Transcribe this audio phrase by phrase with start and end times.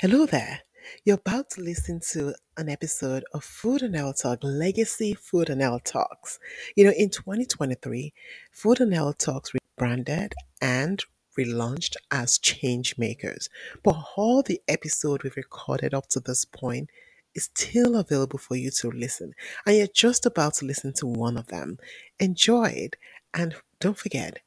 [0.00, 0.60] Hello there.
[1.04, 5.60] You're about to listen to an episode of Food and Health Talk Legacy Food and
[5.60, 6.38] Health Talks.
[6.76, 8.12] You know, in 2023,
[8.50, 11.02] Food and Health Talks rebranded and
[11.38, 13.48] relaunched as Change Makers.
[13.82, 16.90] But all the episode we've recorded up to this point
[17.34, 19.32] is still available for you to listen.
[19.66, 21.78] And you're just about to listen to one of them.
[22.18, 22.96] Enjoy it.
[23.32, 24.38] And don't forget,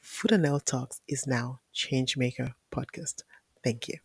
[0.00, 3.22] Food and Health Talks is now Changemaker Podcast.
[3.62, 3.98] Thank you.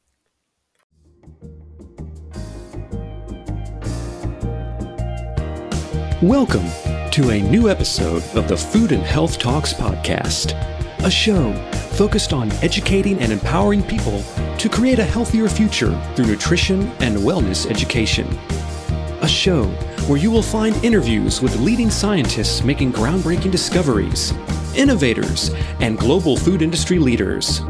[6.23, 6.65] Welcome
[7.11, 10.53] to a new episode of the Food and Health Talks podcast,
[11.05, 11.53] a show
[11.91, 14.23] focused on educating and empowering people
[14.57, 18.27] to create a healthier future through nutrition and wellness education.
[19.21, 19.65] A show
[20.07, 24.33] where you will find interviews with leading scientists making groundbreaking discoveries,
[24.75, 25.51] innovators,
[25.81, 27.61] and global food industry leaders.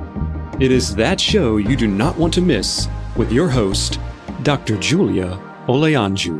[0.61, 3.99] It is that show you do not want to miss with your host,
[4.43, 4.77] Dr.
[4.77, 6.37] Julia Olayanju.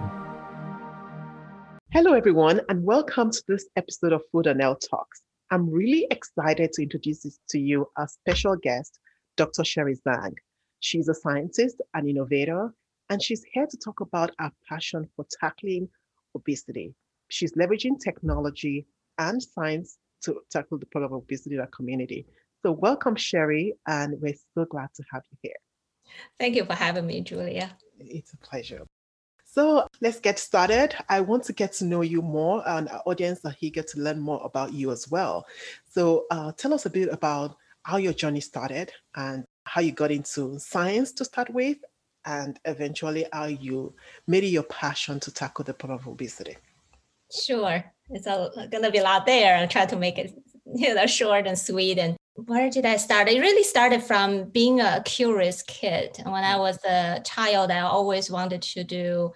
[1.91, 5.23] Hello, everyone, and welcome to this episode of Food and Health Talks.
[5.49, 8.99] I'm really excited to introduce to you our special guest,
[9.37, 9.63] Dr.
[9.63, 10.35] Sherry Zhang.
[10.79, 12.71] She's a scientist, and innovator,
[13.09, 15.89] and she's here to talk about our passion for tackling
[16.35, 16.93] obesity.
[17.30, 18.85] She's leveraging technology
[19.17, 22.27] and science to tackle the problem of obesity in our community.
[22.61, 25.53] So, welcome, Sherry, and we're so glad to have you here.
[26.39, 27.75] Thank you for having me, Julia.
[28.00, 28.81] It's a pleasure.
[29.45, 30.94] So let's get started.
[31.09, 34.19] I want to get to know you more, and our audience are eager to learn
[34.19, 35.47] more about you as well.
[35.89, 40.11] So uh, tell us a bit about how your journey started and how you got
[40.11, 41.77] into science to start with,
[42.25, 43.95] and eventually how you
[44.27, 46.58] made it your passion to tackle the problem of obesity.
[47.31, 49.58] Sure, it's going to be a lot there.
[49.58, 50.33] I'll try to make it
[50.75, 51.97] you know short and sweet.
[51.97, 53.27] And where did I start?
[53.27, 56.17] It really started from being a curious kid.
[56.23, 59.33] When I was a child, I always wanted to do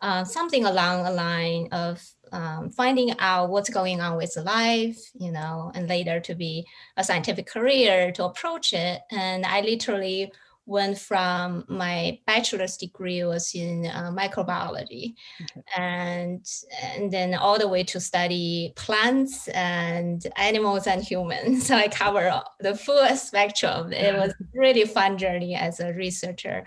[0.00, 5.32] uh, something along the line of um, finding out what's going on with life, you
[5.32, 6.64] know, and later to be
[6.96, 9.02] a scientific career to approach it.
[9.10, 10.32] And I literally
[10.66, 15.14] went from my bachelor's degree was in uh, microbiology.
[15.42, 15.62] Okay.
[15.76, 16.46] and
[16.82, 21.66] and then all the way to study plants and animals and humans.
[21.74, 23.92] So i cover the full spectrum.
[23.92, 26.64] It was really fun journey as a researcher.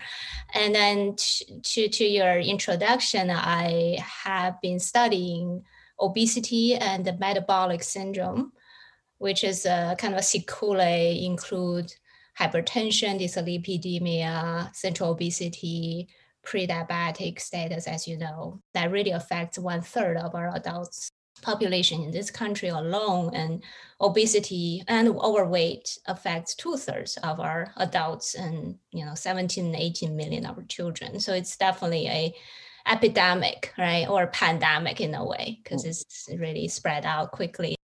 [0.54, 5.62] And then to, to, to your introduction i have been studying
[6.00, 8.52] obesity and the metabolic syndrome
[9.18, 11.92] which is a kind of a sequelae include
[12.38, 16.08] hypertension, dyslipidemia, central obesity,
[16.42, 21.10] pre-diabetic status, as you know, that really affects one third of our adults
[21.42, 23.34] population in this country alone.
[23.34, 23.62] And
[24.00, 30.58] obesity and overweight affects two-thirds of our adults and you know 17 18 million of
[30.58, 31.20] our children.
[31.20, 32.34] So it's definitely a
[32.86, 34.08] epidemic right?
[34.08, 35.88] Or pandemic in a way because mm.
[35.88, 37.77] it's really spread out quickly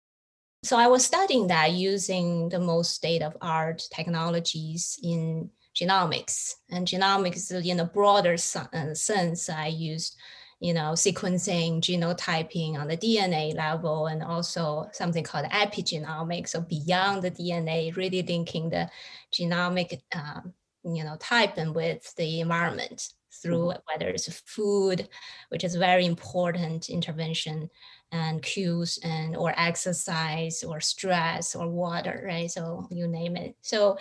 [0.64, 6.86] so I was studying that using the most state of art technologies in genomics and
[6.86, 9.48] genomics in a broader uh, sense.
[9.48, 10.16] I used,
[10.60, 16.50] you know, sequencing, genotyping on the DNA level, and also something called epigenomics.
[16.50, 18.88] So beyond the DNA, really linking the
[19.32, 20.52] genomic, um,
[20.84, 23.08] you know, type and with the environment
[23.42, 23.80] through mm-hmm.
[23.90, 25.08] whether it's food,
[25.48, 27.68] which is very important intervention
[28.12, 32.50] and cues and or exercise or stress or water, right?
[32.50, 33.56] So you name it.
[33.62, 33.98] So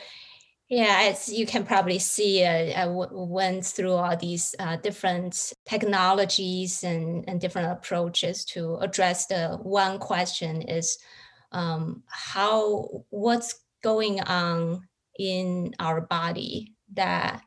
[0.69, 5.53] yeah, as you can probably see, uh, I w- went through all these uh, different
[5.65, 10.97] technologies and, and different approaches to address the one question is
[11.51, 14.87] um, how what's going on
[15.19, 17.41] in our body that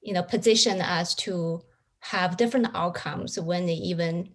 [0.00, 1.62] you know position us to
[2.00, 4.28] have different outcomes when they even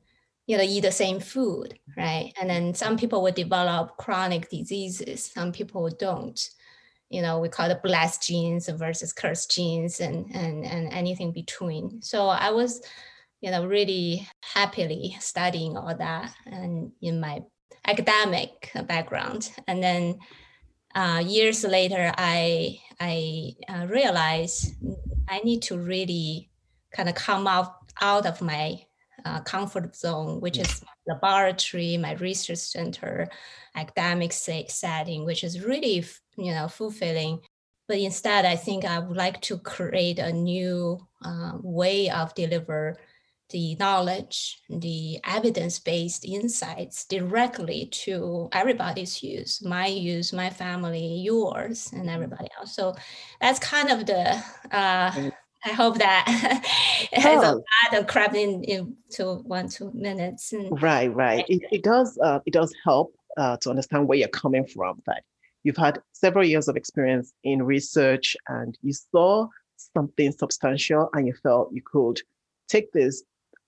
[0.50, 2.34] you know eat the same food right?
[2.40, 6.40] And then some people will develop chronic diseases some people don't.
[7.10, 12.02] You know we call it blessed genes versus cursed genes and and and anything between.
[12.02, 12.82] So i was
[13.42, 17.44] you know really happily studying all that and in my
[17.86, 19.52] academic background.
[19.68, 20.20] And then
[20.96, 24.74] uh, years later i i uh, realized
[25.28, 26.50] i need to really
[26.92, 28.80] kind of come out out of my
[29.26, 33.28] uh, comfort zone, which is my laboratory, my research center,
[33.76, 36.06] academic setting, which is really,
[36.38, 37.40] you know, fulfilling.
[37.88, 42.98] But instead, I think I would like to create a new uh, way of deliver
[43.50, 52.10] the knowledge, the evidence-based insights directly to everybody's use, my use, my family, yours, and
[52.12, 52.76] everybody else.
[52.76, 52.96] So
[53.42, 54.40] that's kind of the
[54.72, 55.32] uh,
[55.66, 56.26] I hope that
[57.12, 60.54] it has a lot of crap in, into one two minutes.
[60.54, 61.46] And, right, right.
[61.50, 62.18] It, it does.
[62.18, 65.02] Uh, it does help uh, to understand where you're coming from.
[65.06, 65.24] That
[65.64, 69.48] you've had several years of experience in research, and you saw
[69.94, 72.22] something substantial, and you felt you could
[72.68, 73.24] take this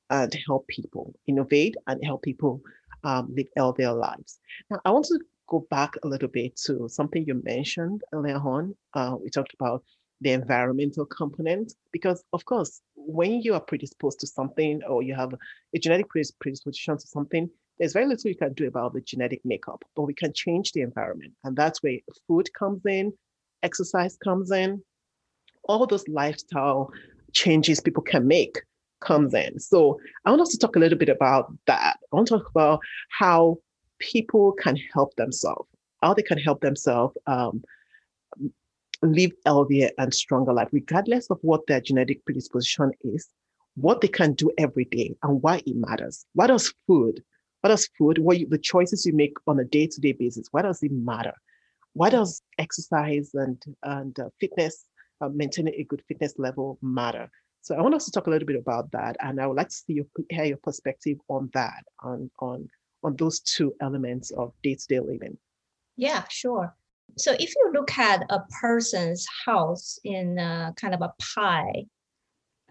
[0.09, 2.61] and help people innovate and help people
[3.03, 4.39] um, live healthier lives.
[4.69, 8.75] Now, I want to go back a little bit to something you mentioned earlier on.
[8.93, 9.83] Uh, we talked about
[10.21, 15.33] the environmental component because of course when you are predisposed to something or you have
[15.75, 19.83] a genetic predisposition to something there's very little you can do about the genetic makeup
[19.95, 21.97] but we can change the environment and that's where
[22.27, 23.11] food comes in
[23.63, 24.81] exercise comes in
[25.63, 26.91] all those lifestyle
[27.33, 28.61] changes people can make
[28.99, 29.59] comes in.
[29.59, 31.97] So i want us to talk a little bit about that.
[32.11, 32.79] I want to talk about
[33.09, 33.57] how
[33.99, 35.67] people can help themselves
[36.01, 37.63] how they can help themselves um,
[39.01, 43.27] live healthier and stronger life, regardless of what their genetic predisposition is,
[43.75, 46.25] what they can do every day and why it matters.
[46.33, 47.23] What does food,
[47.61, 50.83] what does food, what you, the choices you make on a day-to-day basis, why does
[50.83, 51.33] it matter?
[51.93, 54.85] Why does exercise and, and uh, fitness,
[55.19, 57.29] uh, maintaining a good fitness level matter?
[57.61, 59.17] So I want us to talk a little bit about that.
[59.19, 62.67] And I would like to see your, hear your perspective on that, on, on,
[63.03, 65.37] on those two elements of day-to-day living.
[65.95, 66.73] Yeah, sure.
[67.17, 71.85] So if you look at a person's house in a kind of a pie,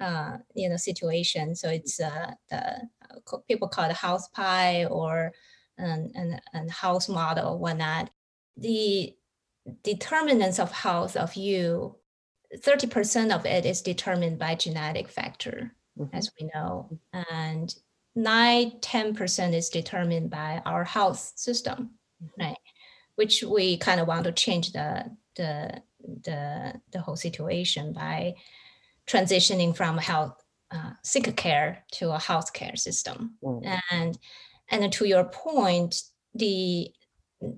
[0.01, 5.33] uh, you know, situation, so it's uh, the uh, people call it house pie or
[5.79, 8.11] an, an, an house model, or whatnot.
[8.57, 9.15] The
[9.83, 11.97] determinants of health of you,
[12.57, 16.17] 30% of it is determined by genetic factor, mm-hmm.
[16.17, 16.99] as we know,
[17.31, 17.75] and
[18.17, 21.91] 9, 10% is determined by our health system,
[22.23, 22.43] mm-hmm.
[22.43, 22.57] right?
[23.21, 25.05] Which we kind of want to change the
[25.37, 25.83] the
[26.27, 26.41] the,
[26.93, 28.35] the whole situation by
[29.07, 33.35] transitioning from health uh, sick care to a health care system.
[33.45, 33.81] Mm.
[33.91, 34.19] And
[34.71, 36.03] and to your point,
[36.35, 36.91] the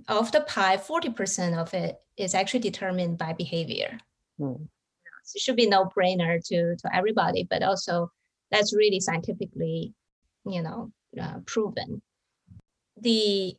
[0.09, 4.01] of the pie, 40% of it is actually determined by behavior.
[4.41, 4.67] Mm.
[5.25, 8.11] So it should be no brainer to, to everybody, but also
[8.51, 9.95] that's really scientifically,
[10.45, 12.03] you know, uh, proven.
[13.01, 13.57] The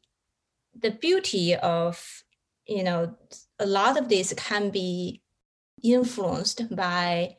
[0.80, 2.24] the beauty of
[2.68, 3.16] you know
[3.60, 5.22] a lot of this can be
[5.84, 7.36] influenced by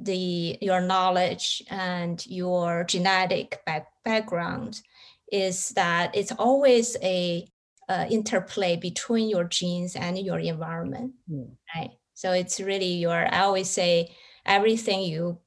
[0.00, 4.80] the your knowledge and your genetic back, background
[5.30, 7.48] is that it's always a,
[7.88, 11.50] a, interplay between your genes and your environment mm.
[11.74, 14.14] right so it's really your i always say
[14.44, 15.38] everything you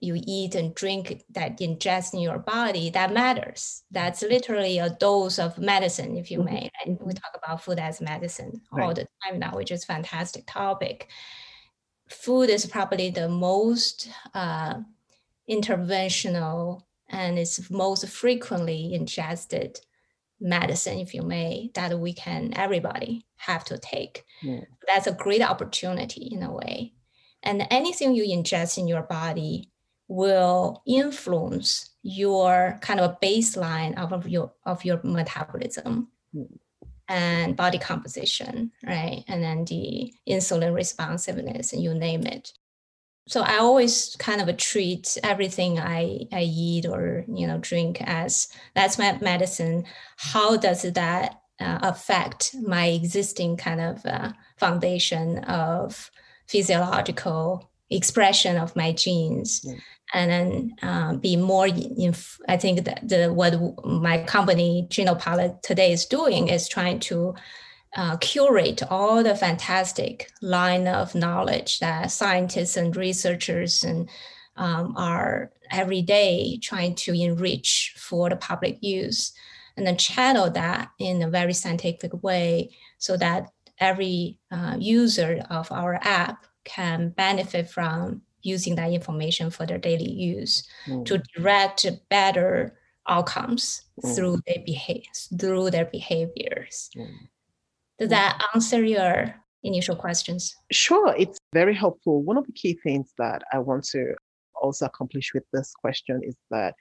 [0.00, 5.38] you eat and drink that ingest in your body that matters that's literally a dose
[5.38, 6.54] of medicine if you mm-hmm.
[6.54, 8.84] may and we talk about food as medicine right.
[8.84, 11.08] all the time now which is fantastic topic
[12.08, 14.74] food is probably the most uh,
[15.50, 19.78] interventional and it's most frequently ingested
[20.40, 24.60] medicine if you may that we can everybody have to take yeah.
[24.86, 26.92] that's a great opportunity in a way
[27.42, 29.70] and anything you ingest in your body
[30.08, 36.46] will influence your kind of baseline of your of your metabolism mm.
[37.08, 39.24] and body composition, right?
[39.26, 42.52] And then the insulin responsiveness, and you name it.
[43.26, 48.48] So I always kind of treat everything I, I eat or you know drink as
[48.74, 49.84] that's my medicine.
[50.16, 56.10] How does that uh, affect my existing kind of uh, foundation of
[56.46, 59.64] physiological expression of my genes?
[60.12, 61.66] And then uh, be more
[62.48, 67.34] I think that the what my company GenoPalate today is doing is trying to
[67.96, 74.08] uh, curate all the fantastic line of knowledge that scientists and researchers and
[74.56, 79.32] um, are every day trying to enrich for the public use
[79.76, 85.70] and then channel that in a very scientific way so that every uh, user of
[85.72, 91.04] our app can benefit from using that information for their daily use mm.
[91.04, 94.14] to direct better outcomes mm.
[94.14, 96.90] through their behavior through their behaviors.
[96.96, 97.28] Mm.
[97.98, 100.54] Does that answer your initial questions?
[100.72, 102.22] Sure, it's very helpful.
[102.22, 104.14] One of the key things that I want to
[104.60, 106.74] also accomplish with this question is that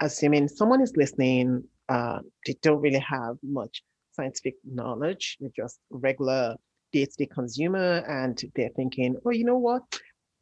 [0.00, 6.56] assuming someone is listening, uh, they don't really have much scientific knowledge, they're just regular
[6.92, 9.82] day-to-day consumer and they're thinking, oh, you know what?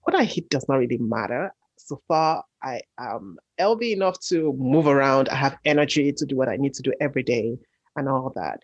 [0.05, 1.53] What I hit does not really matter.
[1.77, 5.29] So far, I am healthy enough to move around.
[5.29, 7.59] I have energy to do what I need to do every day
[7.97, 8.61] and all that.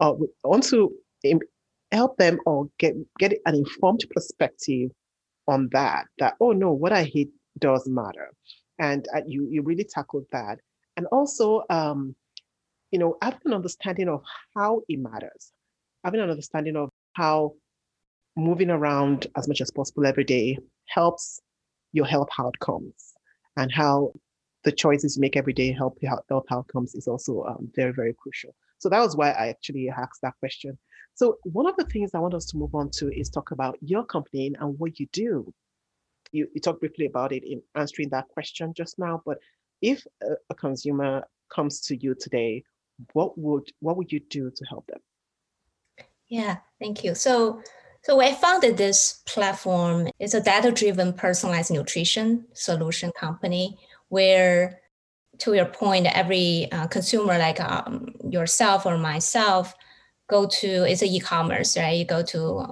[0.00, 0.14] Uh,
[0.44, 0.92] I want to
[1.92, 4.90] help them or get, get an informed perspective
[5.48, 8.32] on that, that, oh no, what I hate does matter.
[8.78, 10.58] And uh, you, you really tackled that.
[10.96, 12.14] And also, um,
[12.90, 14.22] you know, having an understanding of
[14.54, 15.52] how it matters,
[16.04, 17.54] having an understanding of how
[18.36, 21.40] moving around as much as possible every day helps
[21.92, 23.14] your health outcomes
[23.56, 24.12] and how
[24.64, 28.14] the choices you make every day help your health outcomes is also um, very, very
[28.18, 28.54] crucial.
[28.78, 30.76] So that was why I actually asked that question.
[31.14, 33.78] So one of the things I want us to move on to is talk about
[33.80, 35.52] your company and what you do.
[36.32, 39.38] You, you talked briefly about it in answering that question just now, but
[39.80, 42.64] if a, a consumer comes to you today,
[43.12, 45.00] what would what would you do to help them?
[46.28, 47.14] Yeah, thank you.
[47.14, 47.62] So
[48.06, 50.06] so I founded this platform.
[50.20, 53.76] It's a data-driven personalized nutrition solution company
[54.10, 54.78] where
[55.38, 59.74] to your point, every uh, consumer like um, yourself or myself
[60.28, 61.98] go to, it's an e-commerce, right?
[61.98, 62.70] You go to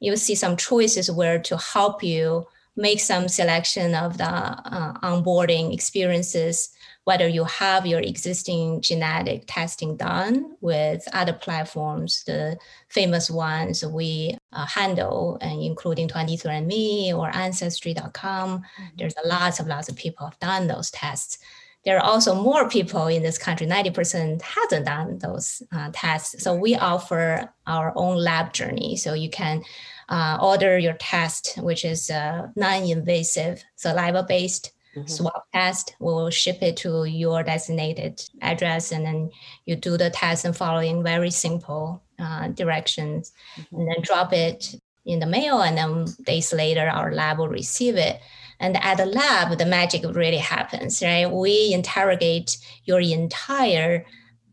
[0.00, 5.72] you see some choices where to help you make some selection of the uh, onboarding
[5.72, 6.70] experiences
[7.04, 12.56] whether you have your existing genetic testing done with other platforms, the
[12.88, 18.58] famous ones we uh, handle, and including 23andMe or Ancestry.com.
[18.58, 18.84] Mm-hmm.
[18.96, 21.38] There's a lots of lots of people have done those tests.
[21.84, 23.66] There are also more people in this country.
[23.66, 26.44] 90% hasn't done those uh, tests.
[26.44, 28.94] So we offer our own lab journey.
[28.94, 29.64] So you can
[30.08, 35.06] uh, order your test, which is uh, non-invasive, saliva-based mm-hmm.
[35.06, 35.96] swab test.
[36.00, 39.30] We will ship it to your designated address, and then
[39.66, 43.76] you do the test and following very simple uh, directions, mm-hmm.
[43.76, 47.96] and then drop it in the mail, and then days later our lab will receive
[47.96, 48.20] it.
[48.60, 51.26] And at the lab, the magic really happens, right?
[51.26, 54.04] We interrogate your entire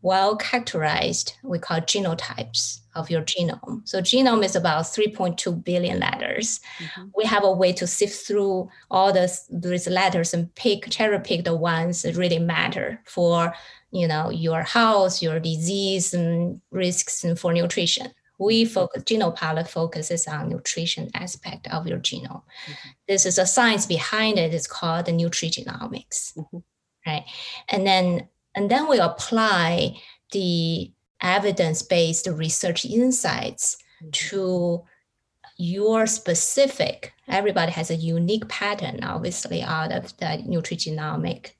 [0.02, 3.86] well characterized, we call genotypes of your genome.
[3.86, 6.60] So genome is about 3.2 billion letters.
[6.78, 7.08] Mm-hmm.
[7.16, 11.44] We have a way to sift through all those, these letters and pick, cherry pick
[11.44, 13.54] the ones that really matter for,
[13.90, 18.08] you know, your health, your disease and risks and for nutrition.
[18.38, 18.72] We mm-hmm.
[18.72, 22.42] focus, GenoPalate focuses on nutrition aspect of your genome.
[22.42, 22.88] Mm-hmm.
[23.06, 24.54] This is a science behind it.
[24.54, 26.58] It's called the nutrigenomics, mm-hmm.
[27.06, 27.24] right?
[27.68, 29.96] And then and then we apply
[30.32, 30.90] the
[31.20, 34.10] evidence-based research insights mm-hmm.
[34.10, 34.82] to
[35.56, 41.50] your specific everybody has a unique pattern obviously out of the nutrigenomic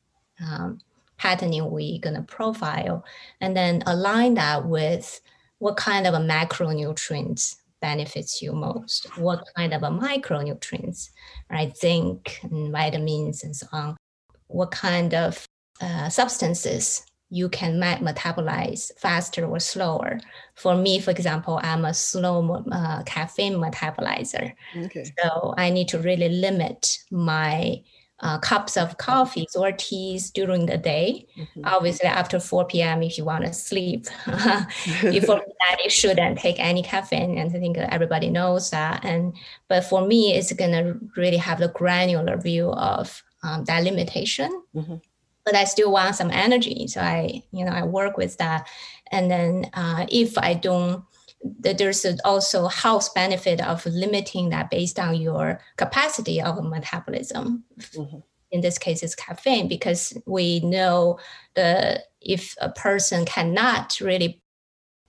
[0.41, 0.81] um,
[1.21, 3.05] patterning we're going to profile.
[3.41, 5.21] And then align that with
[5.59, 11.11] what kind of a macronutrients benefits you most what kind of a micronutrients
[11.51, 11.75] right?
[11.77, 13.97] Zinc and vitamins and so on.
[14.49, 15.47] What kind of
[15.81, 20.21] uh, substances you can metabolize faster or slower.
[20.57, 24.53] For me, for example, I'm a slow uh, caffeine metabolizer.
[24.77, 25.05] Okay.
[25.23, 27.83] So I need to really limit my
[28.19, 31.27] uh, cups of coffees or teas during the day.
[31.39, 31.63] Mm-hmm.
[31.65, 36.83] Obviously, after 4 p.m., if you want to sleep, before that, you shouldn't take any
[36.83, 37.39] caffeine.
[37.39, 39.05] And I think everybody knows that.
[39.05, 39.35] And
[39.69, 44.63] but for me, it's gonna really have the granular view of um, that limitation.
[44.75, 44.97] Mm-hmm
[45.51, 46.87] but I still want some energy.
[46.87, 48.69] So I, you know, I work with that.
[49.11, 51.03] And then uh, if I don't,
[51.43, 57.65] there's also health benefit of limiting that based on your capacity of metabolism.
[57.81, 58.19] Mm-hmm.
[58.53, 61.19] In this case, it's caffeine because we know
[61.55, 64.41] the if a person cannot really,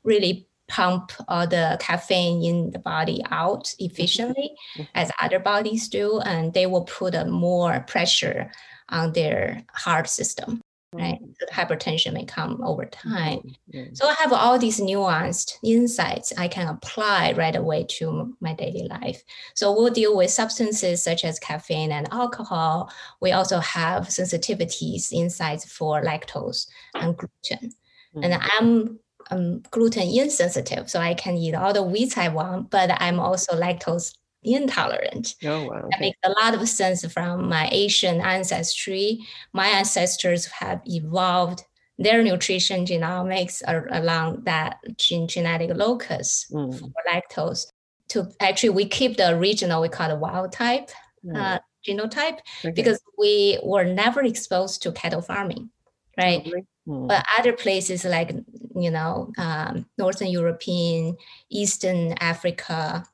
[0.04, 4.84] really pump all the caffeine in the body out efficiently mm-hmm.
[4.96, 8.50] as other bodies do, and they will put a more pressure
[8.92, 10.62] on their heart system
[10.94, 11.32] right mm-hmm.
[11.40, 13.40] so hypertension may come over time
[13.74, 13.94] mm-hmm.
[13.94, 18.88] so i have all these nuanced insights i can apply right away to my daily
[18.90, 19.24] life
[19.56, 25.64] so we'll deal with substances such as caffeine and alcohol we also have sensitivities insights
[25.72, 27.70] for lactose and gluten
[28.14, 28.24] mm-hmm.
[28.24, 32.92] and i'm um, gluten insensitive so i can eat all the wheats i want but
[33.02, 35.36] i'm also lactose intolerant.
[35.44, 35.78] Oh, wow.
[35.78, 35.88] Okay.
[35.92, 39.20] That makes a lot of sense from my Asian ancestry.
[39.54, 41.64] My ancestors have evolved
[41.98, 46.78] their nutrition genomics along that gene genetic locus mm.
[46.80, 47.68] for lactose.
[48.10, 50.90] To actually, we keep the original, we call the wild type
[51.24, 51.38] mm.
[51.38, 52.72] uh, genotype, okay.
[52.72, 55.70] because we were never exposed to cattle farming,
[56.18, 56.46] right?
[56.88, 57.08] Mm.
[57.08, 58.36] But other places like
[58.76, 61.16] you know um, Northern European,
[61.50, 63.06] Eastern Africa,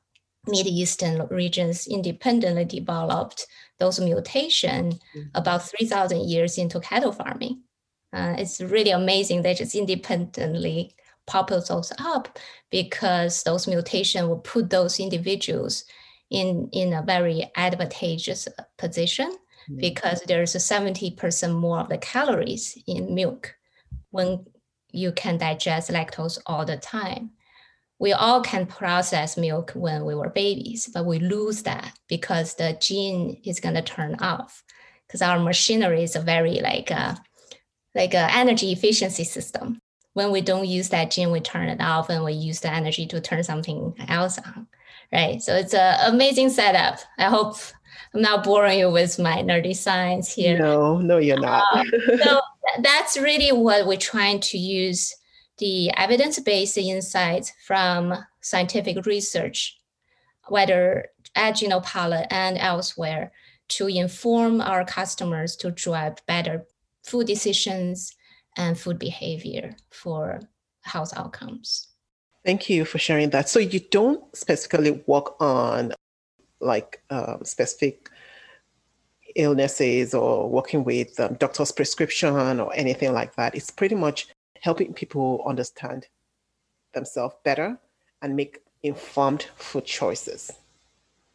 [0.54, 3.46] Eastern regions independently developed
[3.78, 5.22] those mutation mm-hmm.
[5.34, 7.62] about 3,000 years into cattle farming.
[8.12, 9.42] Uh, it's really amazing.
[9.42, 10.94] They just independently
[11.26, 12.38] pop those up
[12.70, 15.84] because those mutations will put those individuals
[16.30, 19.36] in, in a very advantageous position
[19.70, 19.80] mm.
[19.80, 23.54] because there's a 70% more of the calories in milk
[24.10, 24.44] when
[24.90, 27.30] you can digest lactose all the time.
[27.98, 32.78] We all can process milk when we were babies, but we lose that because the
[32.80, 34.62] gene is going to turn off
[35.06, 37.14] because our machinery is a very like a, uh,
[37.94, 39.80] like a energy efficiency system.
[40.12, 43.06] When we don't use that gene, we turn it off and we use the energy
[43.06, 44.66] to turn something else on.
[45.12, 45.40] Right.
[45.40, 46.98] So it's an amazing setup.
[47.18, 47.56] I hope
[48.14, 50.58] I'm not boring you with my nerdy science here.
[50.58, 51.64] No, no, you're not.
[51.72, 51.84] uh,
[52.22, 52.40] so
[52.82, 55.14] that's really what we're trying to use
[55.58, 59.78] the evidence-based insights from scientific research,
[60.48, 63.32] whether at GenoPalate and elsewhere,
[63.68, 66.64] to inform our customers to drive better
[67.04, 68.14] food decisions
[68.56, 70.40] and food behavior for
[70.82, 71.88] health outcomes.
[72.44, 73.48] Thank you for sharing that.
[73.48, 75.92] So you don't specifically work on
[76.60, 78.10] like um, specific
[79.36, 83.54] illnesses or working with um, doctor's prescription or anything like that.
[83.54, 84.28] It's pretty much
[84.60, 86.06] helping people understand
[86.94, 87.78] themselves better
[88.22, 90.50] and make informed food choices.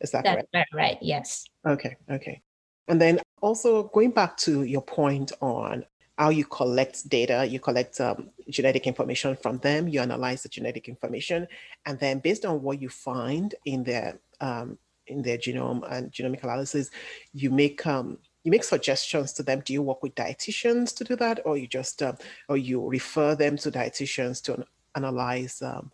[0.02, 0.74] Is that That's correct?
[0.74, 1.46] Right, yes.
[1.66, 2.42] Okay, okay.
[2.88, 5.86] And then also going back to your point on
[6.18, 10.88] how you collect data, you collect um, genetic information from them, you analyze the genetic
[10.88, 11.48] information,
[11.86, 14.78] and then based on what you find in their um,
[15.08, 16.90] in their genome and genomic analysis,
[17.34, 19.62] you make um, you make suggestions to them.
[19.66, 22.14] Do you work with dietitians to do that, or you just uh,
[22.50, 25.92] or you refer them to dietitians to analyze um,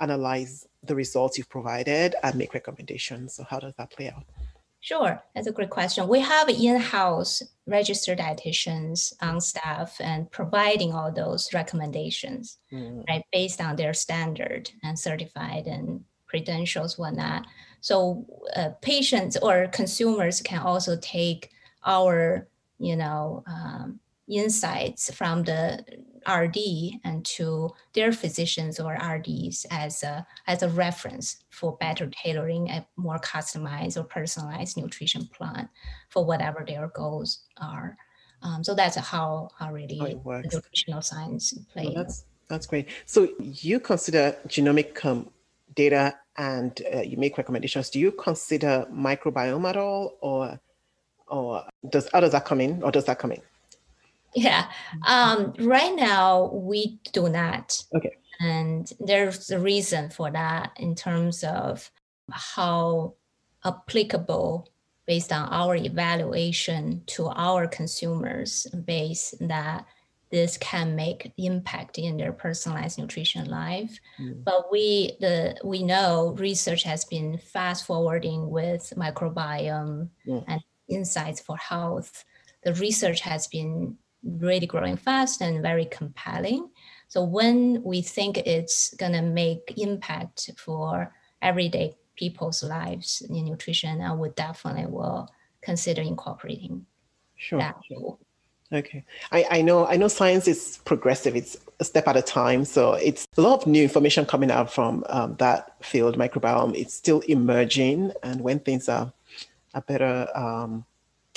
[0.00, 3.34] analyze the results you've provided and make recommendations?
[3.34, 4.24] So how does that play out?
[4.80, 6.06] Sure, that's a great question.
[6.06, 13.04] We have in-house registered dietitians on staff and providing all those recommendations, mm.
[13.08, 17.44] right, based on their standard and certified and credentials, whatnot.
[17.80, 18.24] So
[18.54, 21.50] uh, patients or consumers can also take
[21.88, 22.46] our,
[22.78, 25.82] you know, um, insights from the
[26.28, 32.68] RD and to their physicians or RDs as a, as a reference for better tailoring
[32.68, 35.68] a more customized or personalized nutrition plan
[36.10, 37.96] for whatever their goals are.
[38.42, 41.86] Um, so that's how, how really how nutritional science plays.
[41.86, 42.88] Well, that's, that's great.
[43.06, 45.30] So you consider genomic um,
[45.74, 50.60] data and uh, you make recommendations, do you consider microbiome at all, or
[51.30, 53.42] or does how does that come in, or does that come in?
[54.34, 54.70] Yeah,
[55.06, 57.82] um, right now we do not.
[57.94, 58.16] Okay.
[58.40, 61.90] And there's a reason for that in terms of
[62.30, 63.14] how
[63.64, 64.68] applicable
[65.06, 69.86] based on our evaluation to our consumers base that
[70.30, 73.98] this can make impact in their personalized nutrition life.
[74.20, 74.44] Mm.
[74.44, 80.44] But we the we know research has been fast forwarding with microbiome mm.
[80.46, 82.24] and insights for health.
[82.62, 86.70] The research has been really growing fast and very compelling.
[87.08, 94.12] So when we think it's gonna make impact for everyday people's lives in nutrition, I
[94.12, 95.28] would definitely will
[95.62, 96.84] consider incorporating
[97.36, 97.76] sure, that.
[97.86, 98.18] Sure.
[98.70, 99.04] Okay.
[99.32, 101.34] I, I know I know science is progressive.
[101.34, 102.66] It's a step at a time.
[102.66, 106.76] So it's a lot of new information coming out from um, that field, microbiome.
[106.76, 108.12] It's still emerging.
[108.22, 109.10] And when things are,
[109.74, 110.84] are better um,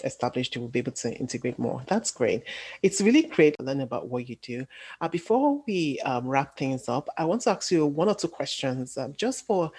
[0.04, 1.84] established, you will be able to integrate more.
[1.88, 2.44] That's great.
[2.82, 4.66] It's really great to learn about what you do.
[5.00, 8.28] Uh, before we um, wrap things up, I want to ask you one or two
[8.28, 9.72] questions um, just for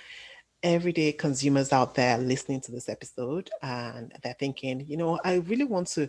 [0.62, 5.64] everyday consumers out there listening to this episode and they're thinking, you know, I really
[5.64, 6.08] want to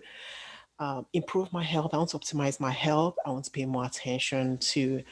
[0.80, 1.94] um, improve my health.
[1.94, 3.16] I want to optimize my health.
[3.26, 5.04] I want to pay more attention to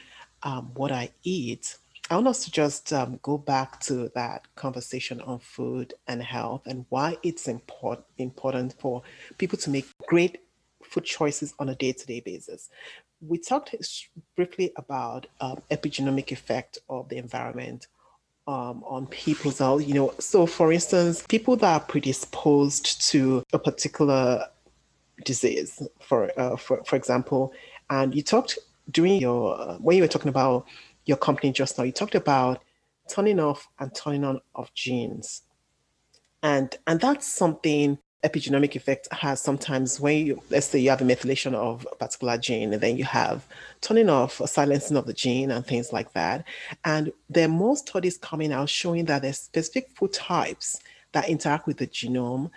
[0.42, 1.76] um, what I eat.
[2.12, 6.60] I want us to just um, go back to that conversation on food and health
[6.66, 9.02] and why it's important important for
[9.38, 10.42] people to make great
[10.84, 12.68] food choices on a day-to-day basis.
[13.26, 13.74] We talked
[14.36, 17.86] briefly about um, epigenomic effect of the environment
[18.46, 19.88] um, on people's health.
[19.88, 24.48] You know, so for instance, people that are predisposed to a particular
[25.24, 27.54] disease, for uh, for for example.
[27.88, 28.58] And you talked
[28.90, 30.66] during your uh, when you were talking about
[31.06, 31.84] your company just now.
[31.84, 32.62] You talked about
[33.08, 35.42] turning off and turning on of genes,
[36.42, 41.04] and and that's something epigenomic effect has sometimes when you let's say you have a
[41.04, 43.46] methylation of a particular gene and then you have
[43.80, 46.44] turning off or silencing of the gene and things like that.
[46.84, 50.80] And there are more studies coming out showing that there's specific food types
[51.12, 52.50] that interact with the genome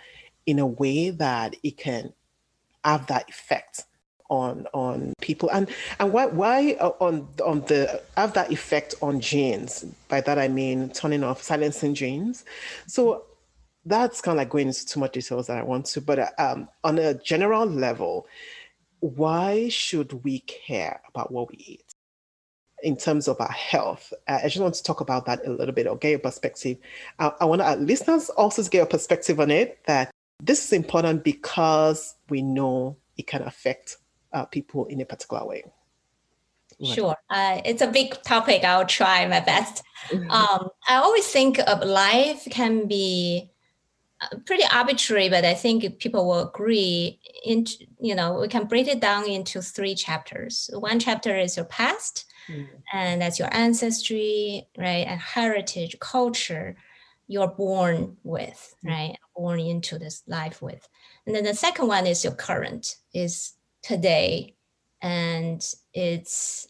[0.46, 2.12] in a way that it can
[2.84, 3.84] have that effect
[4.28, 5.68] on on people and
[6.00, 10.48] and why why uh, on on the have that effect on genes by that i
[10.48, 12.44] mean turning off silencing genes
[12.86, 13.24] so
[13.86, 16.30] that's kind of like going into too much details that I want to, but uh,
[16.38, 18.26] um, on a general level,
[18.98, 21.84] why should we care about what we eat
[22.82, 24.12] in terms of our health?
[24.26, 26.78] Uh, I just want to talk about that a little bit, or get your perspective.
[27.20, 30.10] I, I want our listeners also to get a perspective on it that
[30.42, 33.98] this is important because we know it can affect
[34.36, 35.64] uh, people in a particular way.
[36.84, 37.16] Sure.
[37.30, 38.62] Uh, it's a big topic.
[38.62, 39.82] I'll try my best.
[40.12, 43.50] Um, I always think of life can be
[44.20, 47.18] uh, pretty arbitrary, but I think people will agree.
[47.44, 47.66] In
[47.98, 50.70] you know, we can break it down into three chapters.
[50.72, 52.68] One chapter is your past, mm.
[52.92, 56.76] and that's your ancestry, right, and heritage, culture
[57.26, 58.90] you're born with, mm.
[58.90, 60.86] right, born into this life with.
[61.26, 63.55] And then the second one is your current, is
[63.86, 64.56] today,
[65.00, 65.62] and
[65.94, 66.66] it's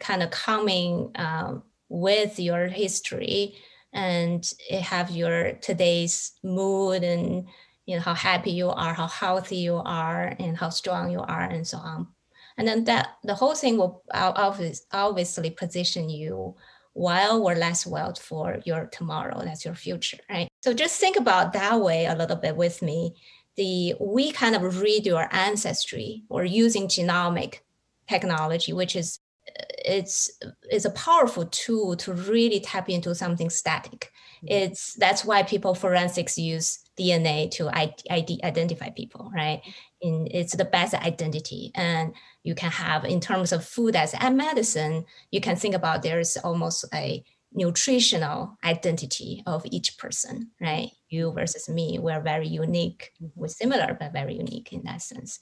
[0.00, 3.56] kind of coming um, with your history
[3.92, 7.46] and it have your today's mood and
[7.86, 11.42] you know how happy you are how healthy you are and how strong you are
[11.42, 12.08] and so on.
[12.56, 16.56] And then that the whole thing will obviously position you
[16.94, 19.42] well or less well for your tomorrow.
[19.44, 20.48] That's your future right?
[20.62, 23.14] So just think about that way a little bit with me
[23.56, 27.60] the we kind of read your ancestry or using genomic
[28.06, 30.30] technology which is it's
[30.70, 34.10] it's a powerful tool to really tap into something static.
[34.38, 34.46] Mm-hmm.
[34.48, 39.62] It's that's why people forensics use DNA to ID, identify people, right?
[40.00, 44.30] In, it's the best identity, and you can have in terms of food as a
[44.30, 45.04] medicine.
[45.30, 47.22] You can think about there's almost a
[47.54, 50.90] nutritional identity of each person, right?
[51.08, 53.12] You versus me, we're very unique.
[53.36, 55.38] We're similar, but very unique in that sense.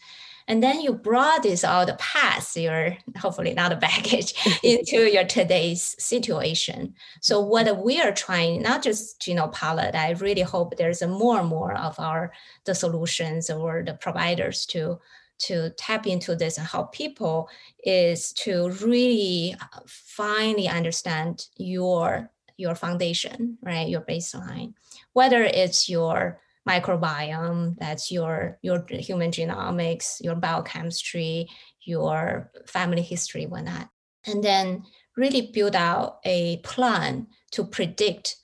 [0.47, 5.25] And then you brought this all the past, your hopefully not a baggage, into your
[5.25, 6.95] today's situation.
[7.23, 11.49] So what we are trying, not just GenoPalate, I really hope there's a more and
[11.49, 12.33] more of our
[12.67, 15.01] the solutions or the providers to
[15.43, 17.49] to tap into this and help people
[17.85, 23.89] is to really uh, finally understand your your foundation right?
[23.89, 24.75] Your baseline.
[25.15, 31.49] Whether it's your microbiome that's your your human genomics your biochemistry
[31.83, 33.89] your family history whatnot
[34.27, 34.85] and then
[35.17, 38.37] really build out a plan to predict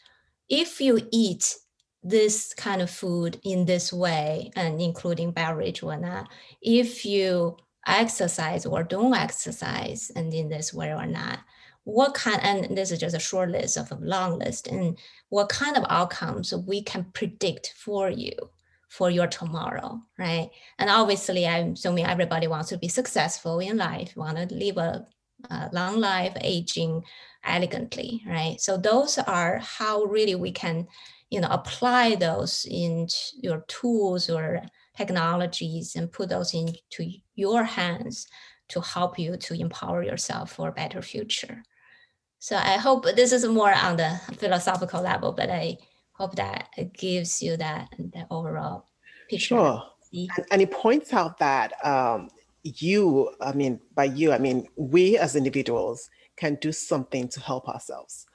[0.49, 1.55] if you eat
[2.09, 6.29] this kind of food in this way and including beverage or not.
[6.63, 11.39] If you exercise or don't exercise and in this way or not
[11.89, 14.99] what kind and this is just a short list of a long list and
[15.31, 18.35] what kind of outcomes we can predict for you
[18.91, 20.51] for your tomorrow right?
[20.79, 25.07] And obviously i'm assuming everybody wants to be successful in life want to live a,
[25.51, 27.03] a long life aging
[27.43, 28.61] elegantly right?
[28.61, 30.89] So those are how really we can
[31.31, 34.63] you know apply those into your tools or
[34.97, 38.27] technologies and put those into your hands
[38.69, 41.63] to help you to empower yourself for a better future.
[42.41, 45.77] So i hope this is more on the philosophical level but i
[46.13, 48.87] hope that it gives you that, that overall
[49.31, 49.55] picture.
[49.55, 49.83] Sure.
[50.13, 52.29] And, and it points out that um,
[52.63, 57.69] you i mean by you i mean we as individuals can do something to help
[57.69, 58.27] ourselves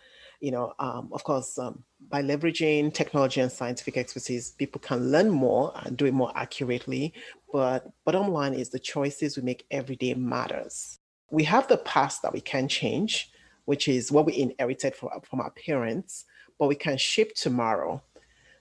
[0.44, 5.30] you know, um, of course, um, by leveraging technology and scientific expertise, people can learn
[5.30, 7.14] more and do it more accurately.
[7.54, 11.00] But bottom line is the choices we make every day matters.
[11.32, 13.32] We have the past that we can change,
[13.64, 16.26] which is what we inherited from, from our parents,
[16.60, 18.04] but we can shape tomorrow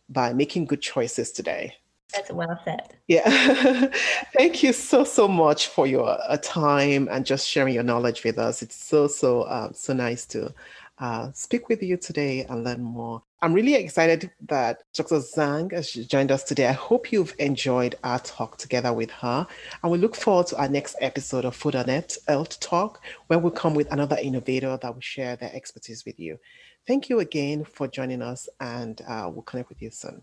[0.09, 1.75] by making good choices today.
[2.15, 2.97] That's well said.
[3.09, 3.23] Yeah.
[4.37, 8.39] Thank you so, so much for your uh, time and just sharing your knowledge with
[8.39, 8.63] us.
[8.63, 10.55] It's so, so, um, so nice to
[10.99, 13.23] uh, speak with you today and learn more.
[13.41, 15.17] I'm really excited that Dr.
[15.17, 16.67] Zhang has joined us today.
[16.67, 19.47] I hope you've enjoyed our talk together with her.
[19.83, 23.41] And we look forward to our next episode of Food on It Health Talk, where
[23.41, 26.39] we'll come with another innovator that will share their expertise with you.
[26.87, 30.23] Thank you again for joining us, and uh, we'll connect with you soon.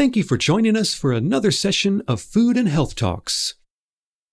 [0.00, 3.56] Thank you for joining us for another session of Food and Health Talks.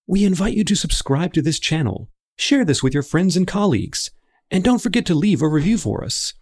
[0.08, 4.10] We invite you to subscribe to this channel, share this with your friends and colleagues,
[4.50, 6.36] and don't forget to leave a review for us.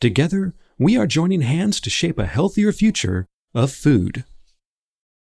[0.00, 4.24] Together, we are joining hands to shape a healthier future of food.